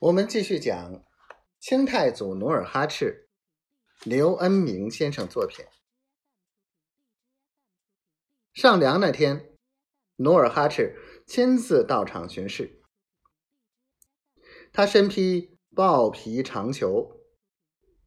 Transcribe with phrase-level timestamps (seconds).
[0.00, 1.04] 我们继续讲
[1.58, 3.28] 清太祖努尔哈赤，
[4.02, 5.62] 刘恩明先生作品。
[8.54, 9.58] 上梁那天，
[10.16, 12.80] 努尔哈赤亲自到场巡视。
[14.72, 17.20] 他身披豹皮长裘，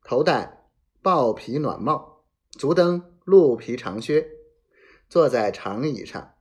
[0.01, 0.71] 头戴
[1.03, 4.27] 豹皮暖帽，足蹬鹿皮长靴，
[5.07, 6.33] 坐在长椅上。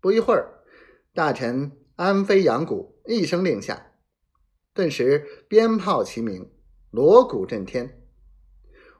[0.00, 0.62] 不一会儿，
[1.12, 3.88] 大臣安飞扬谷一声令下。
[4.74, 6.50] 顿时，鞭炮齐鸣，
[6.90, 8.02] 锣鼓震天，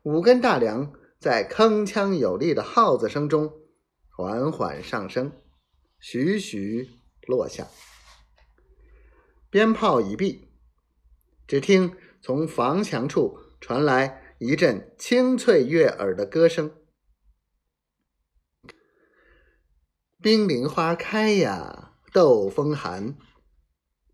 [0.03, 3.51] 五根大梁在铿锵有力的号子声中
[4.11, 5.33] 缓缓上升，
[5.99, 6.91] 徐徐
[7.27, 7.69] 落下。
[9.49, 10.49] 鞭炮已毕，
[11.47, 16.71] 只听从房墙处传来一阵清脆悦耳的歌声
[20.21, 23.16] ：“冰凌花开呀，斗风寒。”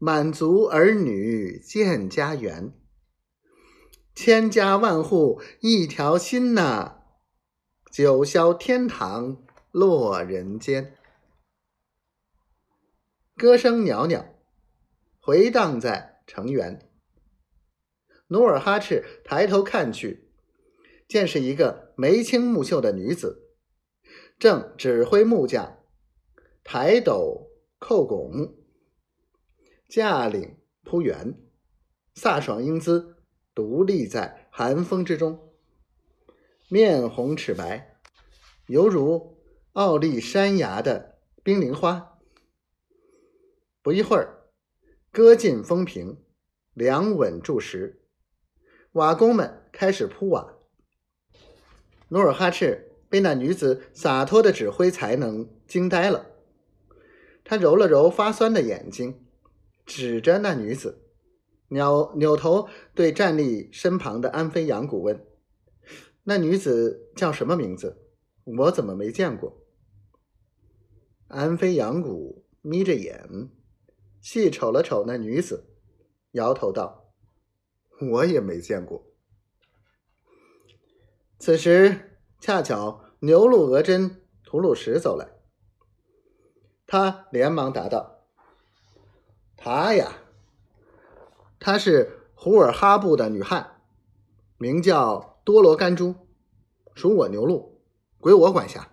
[0.01, 2.73] 满足儿女建家园，
[4.15, 7.03] 千家万户一条心呐，
[7.91, 10.97] 九霄天堂落人间。
[13.37, 14.37] 歌声袅袅，
[15.19, 16.89] 回荡在城垣。
[18.29, 20.31] 努尔哈赤抬头看去，
[21.09, 23.51] 见是一个眉清目秀的女子，
[24.39, 25.81] 正指挥木匠
[26.63, 28.55] 抬斗扣拱。
[29.89, 31.35] 驾领扑圆，
[32.15, 33.17] 飒爽英姿，
[33.55, 35.55] 独立在寒风之中，
[36.69, 37.99] 面红齿白，
[38.67, 39.39] 犹如
[39.73, 42.19] 傲立山崖的冰凌花。
[43.81, 44.51] 不一会儿，
[45.11, 46.23] 歌尽风平，
[46.75, 48.03] 梁稳筑实，
[48.93, 50.53] 瓦工们开始铺瓦。
[52.09, 56.27] 努尔哈赤被那女子洒脱的指挥才能惊呆了，
[57.43, 59.25] 他揉了揉发酸的眼睛。
[59.89, 61.03] 指着那女子，
[61.69, 65.27] 扭扭头对站立身旁的安飞扬谷问
[66.25, 68.05] ：“那女子叫什么名字？
[68.45, 69.65] 我怎么没见过？”
[71.29, 73.49] 安飞扬谷眯着眼，
[74.21, 75.65] 细瞅了瞅那女子，
[76.33, 77.11] 摇头道
[78.13, 79.07] ：“我也没见过。”
[81.41, 85.27] 此时恰巧牛鹿额真吐鲁什走来，
[86.87, 88.18] 他连忙答道。
[89.61, 90.23] 她呀，
[91.59, 93.83] 她是胡尔哈布的女汉，
[94.57, 96.15] 名叫多罗甘珠，
[96.95, 97.83] 属我牛鹿，
[98.21, 98.93] 归我管辖。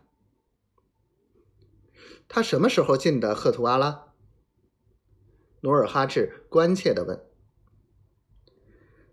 [2.27, 4.07] 她什么时候进的赫图阿拉？
[5.61, 7.23] 努尔哈赤关切的问。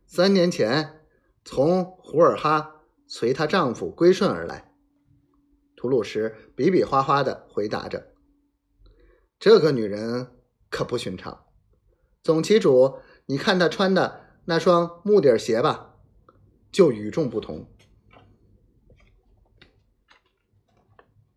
[0.06, 1.06] 三年前
[1.44, 4.72] 从胡尔哈随她丈夫归顺而来。
[5.76, 8.14] 吐鲁什比比划划的回答着。
[9.38, 10.38] 这个女人。
[10.72, 11.44] 可不寻常，
[12.22, 15.96] 总旗主，你看他穿的那双木底鞋吧，
[16.72, 17.66] 就与众不同。